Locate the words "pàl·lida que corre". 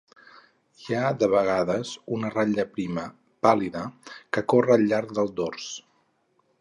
3.49-4.75